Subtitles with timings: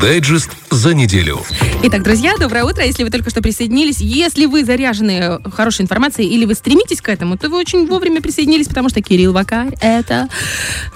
[0.00, 1.40] Дайджест за неделю.
[1.88, 2.84] Итак, друзья, доброе утро.
[2.84, 7.38] Если вы только что присоединились, если вы заряжены хорошей информацией или вы стремитесь к этому,
[7.38, 10.28] то вы очень вовремя присоединились, потому что Кирилл Вакарь— это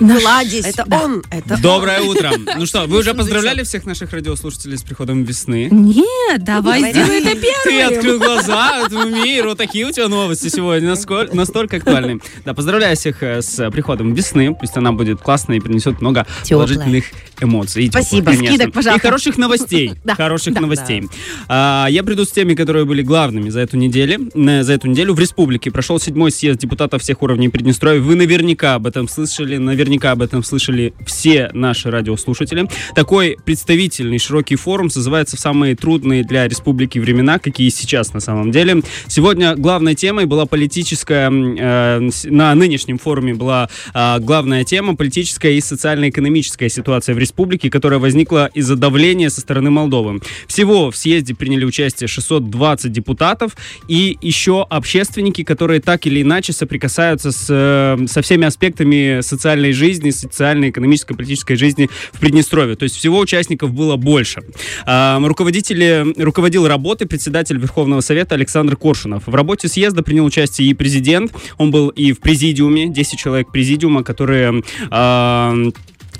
[0.00, 0.20] наш...
[0.20, 1.00] Владис, Это Да.
[1.04, 2.32] он, это Доброе утро.
[2.56, 5.68] Ну что, вы уже поздравляли всех наших радиослушателей с приходом весны?
[5.70, 7.96] Нет, давай сделай это Ты первым.
[7.96, 9.54] открыл глаза этому миру.
[9.54, 12.18] Такие у тебя новости сегодня, насколько, настолько актуальные.
[12.44, 14.56] Да, поздравляю всех э, с приходом весны.
[14.58, 16.66] Пусть она будет классной и принесет много Теплая.
[16.66, 17.04] положительных
[17.40, 17.88] эмоций.
[17.88, 18.32] Спасибо.
[18.32, 19.06] Скидок, пожалуйста.
[19.06, 19.92] И хороших новостей.
[20.02, 20.60] Да, Хороших да.
[20.80, 21.08] Новостей.
[21.48, 24.28] А, я приду с теми, которые были главными за эту неделю.
[24.34, 28.00] Э, За эту неделю в республике прошел седьмой съезд депутатов всех уровней Приднестровья.
[28.00, 32.68] Вы наверняка об этом слышали, наверняка об этом слышали все наши радиослушатели.
[32.94, 38.50] Такой представительный широкий форум созывается в самые трудные для республики времена, какие сейчас на самом
[38.50, 38.82] деле.
[39.06, 45.60] Сегодня главной темой была политическая, э, на нынешнем форуме была а, главная тема политическая и
[45.60, 50.20] социально-экономическая ситуация в республике, которая возникла из-за давления со стороны Молдовы.
[50.60, 53.56] Всего в съезде приняли участие 620 депутатов
[53.88, 60.10] и еще общественники, которые так или иначе соприкасаются с, э, со всеми аспектами социальной жизни,
[60.10, 62.76] социальной, экономической, политической жизни в Приднестровье.
[62.76, 64.42] То есть всего участников было больше.
[64.84, 69.28] А, руководители, руководил работой председатель Верховного Совета Александр Коршунов.
[69.28, 71.32] В работе съезда принял участие и президент.
[71.56, 74.62] Он был и в президиуме, 10 человек президиума, которые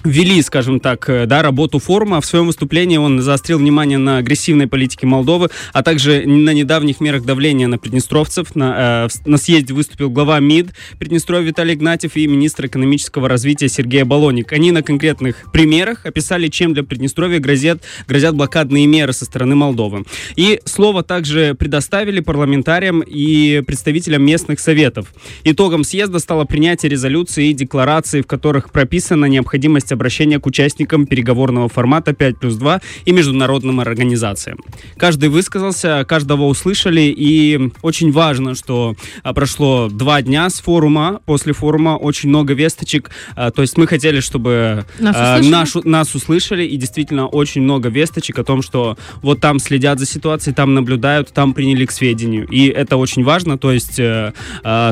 [0.04, 2.20] ввели, скажем так, э, да, работу форума.
[2.20, 7.24] В своем выступлении он заострил внимание на агрессивной политике Молдовы, а также на недавних мерах
[7.24, 8.54] давления на приднестровцев.
[8.54, 14.02] На, э, на съезде выступил глава МИД Приднестровья Виталий Игнатьев и министр экономического развития Сергей
[14.04, 14.52] Балоник.
[14.52, 20.04] Они на конкретных примерах описали, чем для Приднестровья грозят, грозят блокадные меры со стороны Молдовы.
[20.36, 25.12] И слово также предоставили парламентариям и представителям местных советов.
[25.44, 31.68] Итогом съезда стало принятие резолюции и декларации, в которых прописана необходимость обращения к участникам переговорного
[31.68, 34.58] формата 5 плюс 2 и международным организациям.
[34.96, 41.52] Каждый высказался, каждого услышали, и очень важно, что а, прошло два дня с форума, после
[41.52, 45.52] форума очень много весточек, а, то есть мы хотели, чтобы Нас а, услышали?
[45.52, 50.06] нашу- нас услышали, и действительно очень много весточек о том, что вот там следят за
[50.06, 52.46] ситуацией, там наблюдают, там приняли к сведению.
[52.48, 54.32] И это очень важно, то есть э,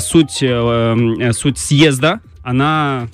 [0.01, 3.09] суть, э, э, суть съезда, она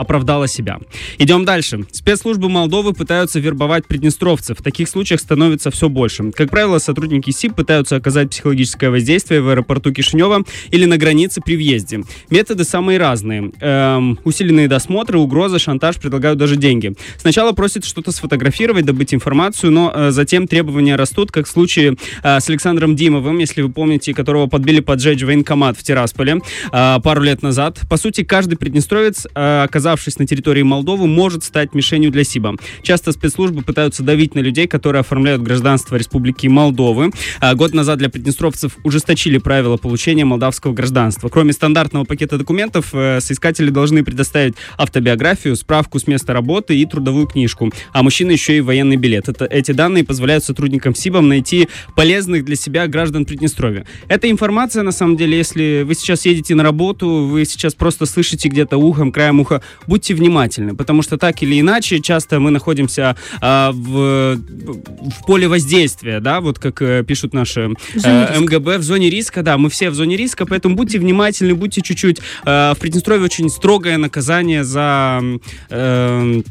[0.00, 0.78] оправдала себя.
[1.18, 1.84] Идем дальше.
[1.92, 4.58] Спецслужбы Молдовы пытаются вербовать приднестровцев.
[4.58, 6.30] В таких случаях становится все больше.
[6.32, 11.56] Как правило, сотрудники СИП пытаются оказать психологическое воздействие в аэропорту Кишинева или на границе при
[11.56, 12.00] въезде.
[12.30, 13.52] Методы самые разные.
[13.60, 16.94] Эм, усиленные досмотры, угрозы, шантаж, предлагают даже деньги.
[17.18, 22.40] Сначала просят что-то сфотографировать, добыть информацию, но э, затем требования растут, как в случае э,
[22.40, 26.40] с Александром Димовым, если вы помните, которого подбили поджечь военкомат в Тирасполе
[26.72, 27.80] э, пару лет назад.
[27.90, 32.56] По сути, каждый приднестровец, э, оказавшись на территории Молдовы, может стать мишенью для СИБа.
[32.82, 37.10] Часто спецслужбы пытаются давить на людей, которые оформляют гражданство Республики Молдовы.
[37.40, 41.28] А Год назад для приднестровцев ужесточили правила получения молдавского гражданства.
[41.28, 47.26] Кроме стандартного пакета документов, э, соискатели должны предоставить автобиографию, справку с места работы и трудовую
[47.26, 47.72] книжку.
[47.92, 49.28] А мужчина еще и военный билет.
[49.28, 53.84] Это, эти данные позволяют сотрудникам СИБам найти полезных для себя граждан Приднестровья.
[54.08, 58.48] Эта информация, на самом деле, если вы сейчас едете на работу, вы сейчас просто слышите
[58.48, 63.72] где-то ухом, краем уха, будьте внимательны, потому что так или иначе часто мы находимся а,
[63.72, 69.42] в, в поле воздействия, да, вот как э, пишут наши э, МГБ, в зоне риска,
[69.42, 72.20] да, мы все в зоне риска, поэтому будьте внимательны, будьте чуть-чуть...
[72.44, 75.20] э, в Приднестровье очень строгое наказание за...
[75.70, 76.42] э,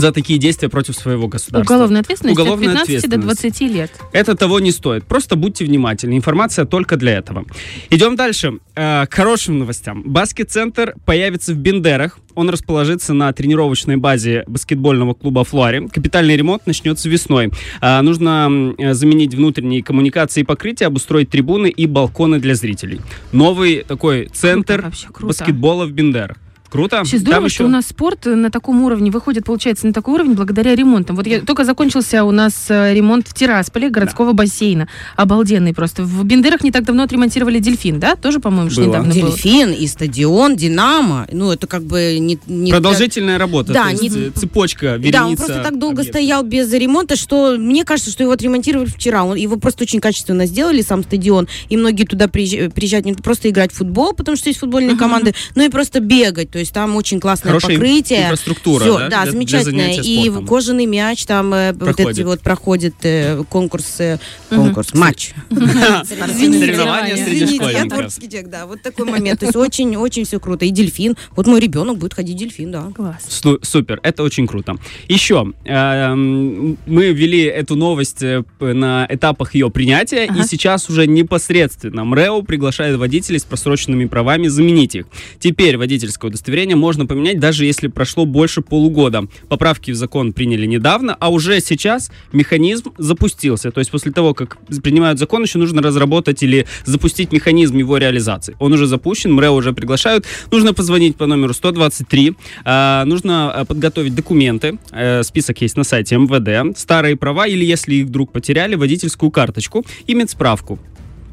[0.00, 1.74] за такие действия против своего государства.
[1.74, 3.60] Уголовная ответственность Уголовная от 15 до ответственность.
[3.60, 3.90] 20 лет.
[4.12, 5.04] Это того не стоит.
[5.04, 6.16] Просто будьте внимательны.
[6.16, 7.44] Информация только для этого.
[7.90, 8.58] Идем дальше.
[8.74, 10.02] Э, к хорошим новостям.
[10.04, 12.18] Баскет-центр появится в Бендерах.
[12.34, 15.88] Он расположится на тренировочной базе баскетбольного клуба «Флуари».
[15.88, 17.50] Капитальный ремонт начнется весной.
[17.80, 23.00] А, нужно э, заменить внутренние коммуникации и покрытия, обустроить трибуны и балконы для зрителей.
[23.32, 25.26] Новый такой центр Круто, вообще круто.
[25.26, 26.36] баскетбола в Бендерах.
[26.70, 26.96] Круто?
[26.98, 30.14] Вообще Там здорово, еще- что у нас спорт на таком уровне выходит, получается, на такой
[30.14, 31.16] уровень благодаря ремонтам.
[31.16, 34.88] Вот я, только закончился у нас э, ремонт в Тирасполе городского бассейна.
[35.16, 36.04] Обалденный просто.
[36.04, 38.14] В Бендерах не так давно отремонтировали дельфин, да?
[38.16, 38.86] Тоже, по-моему, Было.
[38.86, 39.12] недавно.
[39.12, 41.26] Дельфин и стадион, Динамо.
[41.32, 42.38] Ну, это как бы не...
[42.46, 43.72] не Продолжительная работа.
[43.72, 46.20] Да, не- э, цепочка, вереница Да, он просто так долго объектов.
[46.22, 49.24] стоял без ремонта, что мне кажется, что его отремонтировали вчера.
[49.24, 51.48] Он, его просто очень качественно сделали, сам стадион.
[51.68, 55.34] И многие туда приезж- приезжают не просто играть в футбол, потому что есть футбольные команды,
[55.56, 56.50] но и просто бегать.
[56.60, 58.24] То есть там очень классное Хорошая покрытие.
[58.24, 59.82] инфраструктура, Всё, да, да, для- для замечательно.
[59.82, 60.46] занятия и спортом.
[60.46, 62.18] кожаный мяч там э, вот Проходит.
[62.18, 64.18] эти вот проходит э, конкурс, э,
[64.50, 65.30] конкурс, матч.
[65.50, 69.40] Извините, Соревнования среди я творческий человек, да, вот такой момент.
[69.40, 70.66] То есть очень-очень все круто.
[70.66, 71.16] И дельфин.
[71.34, 72.92] Вот мой ребенок будет ходить дельфин, да.
[72.94, 73.22] Класс.
[73.26, 74.76] Су- Супер, это очень круто.
[75.08, 78.22] Еще, эм, мы ввели эту новость
[78.60, 80.40] на этапах ее принятия, Ага.
[80.42, 85.06] и сейчас уже непосредственно МРЭО приглашает водителей с просроченными правами заменить их.
[85.38, 89.28] Теперь водительское удостоверение можно поменять, даже если прошло больше полугода.
[89.48, 93.70] Поправки в закон приняли недавно, а уже сейчас механизм запустился.
[93.70, 98.56] То есть после того, как принимают закон, еще нужно разработать или запустить механизм его реализации.
[98.58, 100.26] Он уже запущен, МРЭО уже приглашают.
[100.50, 106.16] Нужно позвонить по номеру 123, а, нужно а, подготовить документы, э, список есть на сайте
[106.16, 110.78] МВД, старые права или, если их вдруг потеряли, водительскую карточку и медсправку.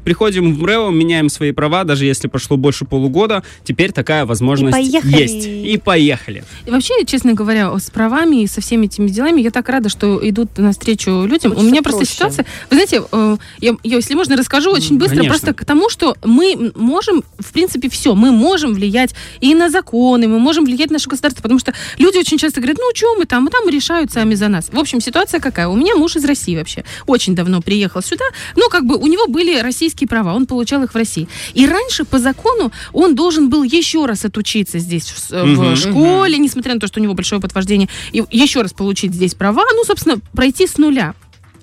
[0.08, 5.20] Приходим в МРЭО, меняем свои права, даже если прошло больше полугода, теперь такая возможность поехали.
[5.20, 5.46] есть.
[5.46, 6.44] И поехали.
[6.64, 10.18] И вообще, честно говоря, с правами и со всеми этими делами, я так рада, что
[10.26, 11.52] идут навстречу людям.
[11.52, 12.14] У Хочется меня просто проще.
[12.14, 12.46] ситуация...
[12.70, 15.28] Вы знаете, э, я, я, если можно, расскажу очень быстро, конечно.
[15.28, 20.26] просто к тому, что мы можем, в принципе, все, мы можем влиять и на законы,
[20.26, 23.26] мы можем влиять на наше государство, потому что люди очень часто говорят, ну, что мы
[23.26, 24.70] там, мы там решают сами за нас.
[24.72, 25.68] В общем, ситуация какая?
[25.68, 26.82] У меня муж из России вообще.
[27.06, 28.24] Очень давно приехал сюда,
[28.56, 31.28] но как бы у него были российские права, он получал их в России.
[31.54, 36.38] И раньше по закону он должен был еще раз отучиться здесь в, с- в школе,
[36.38, 39.64] несмотря на то, что у него большое опыт вождения, и еще раз получить здесь права,
[39.74, 41.14] ну, собственно, пройти с нуля.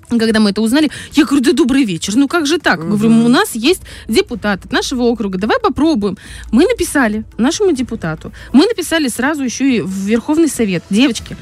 [0.08, 2.78] Когда мы это узнали, я говорю, да добрый вечер, ну как же так?
[2.88, 6.16] Говорю, у нас есть депутат от нашего округа, давай попробуем.
[6.52, 11.36] Мы написали нашему депутату, мы написали сразу еще и в Верховный Совет, девочки,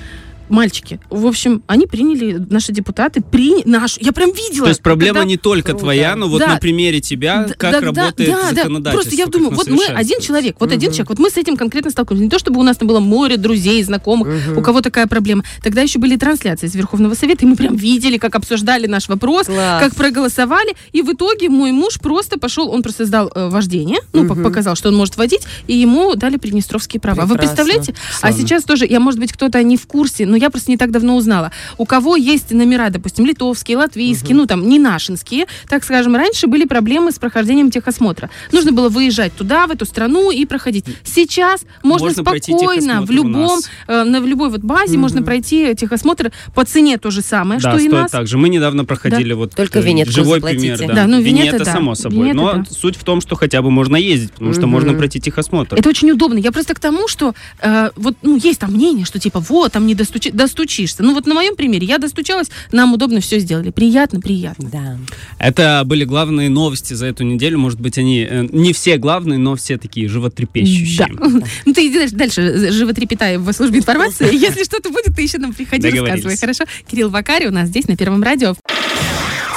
[0.48, 1.00] мальчики.
[1.10, 4.64] В общем, они приняли, наши депутаты, приняли нашу, я прям видела.
[4.64, 5.80] То есть проблема когда- не только Круто.
[5.84, 6.48] твоя, но вот Да.
[6.48, 8.54] на примере тебя, Д- как да, да, работает да, да.
[8.56, 8.90] законодательство.
[8.92, 10.94] Просто я думаю, вот мы один человек, вот один Мгм.
[10.96, 12.22] человек, вот мы с этим конкретно столкнулись.
[12.22, 15.44] Не то, чтобы у нас там было море друзей, знакомых, у кого такая проблема.
[15.62, 19.46] Тогда еще были трансляции из Верховного Совета, и мы прям видели, как обсуждали наш вопрос,
[19.46, 19.82] Класс.
[19.82, 24.24] как проголосовали, и в итоге мой муж просто пошел, он просто сдал э, вождение, ну,
[24.24, 27.22] пок- показал, что он может водить, и ему дали приднестровские права.
[27.22, 27.56] Вы Прекрасно.
[27.56, 27.94] представляете?
[28.16, 28.38] А Славно.
[28.38, 31.14] сейчас тоже, я, может быть, кто-то не в курсе, но я просто не так давно
[31.16, 31.52] узнала.
[31.78, 36.64] У кого есть номера, допустим, литовские, латвийские, ну, там, не нашинские, так скажем, раньше были
[36.64, 38.30] проблемы с прохождением техосмотра.
[38.50, 40.84] Нужно было выезжать туда, в эту страну и проходить.
[41.04, 46.32] Сейчас можно, Можно спокойно в любом, э, на, в любой вот базе можно пройти техосмотр
[46.54, 48.10] по цене то же самое, Да, что и нас.
[48.10, 48.36] так же.
[48.38, 50.76] Мы недавно проходили вот Только э, винетку живой заплатите.
[50.76, 50.94] пример.
[50.96, 51.64] Да, ну, винета, да.
[51.64, 52.28] само собой.
[52.30, 52.64] Винета, Но да.
[52.70, 54.70] суть в том, что хотя бы можно ездить, потому что Мгм.
[54.70, 55.76] можно пройти техосмотр.
[55.76, 56.38] Это очень удобно.
[56.38, 59.86] Я просто к тому, что э, вот ну есть там мнение, что типа вот там
[59.86, 59.94] не
[60.30, 61.02] достучи- достучишься.
[61.02, 64.68] Ну вот на моем примере я достучалась, нам удобно все сделали, приятно, приятно.
[64.70, 64.98] Да.
[65.38, 67.58] Это были главные новости за эту неделю.
[67.58, 71.08] Может быть, они э, не все главные, но все такие животрепещущие.
[71.12, 71.24] Да.
[71.66, 74.34] Ну ты иди дальше, дальше животрепетай в службе информации.
[74.34, 76.36] Если что-то будет, ты еще нам приходи, рассказывай.
[76.36, 76.64] Хорошо?
[76.90, 78.54] Кирилл Вакари у нас здесь на Первом радио.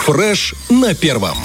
[0.06, 1.38] Фреш на первом.